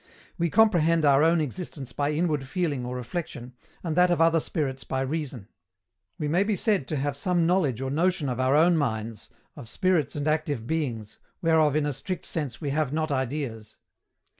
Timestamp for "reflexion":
2.95-3.53